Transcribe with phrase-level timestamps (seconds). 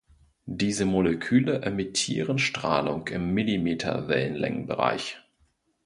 [0.47, 5.19] Diese Moleküle emittieren Strahlung im Millimeter-Wellenlängenbereich.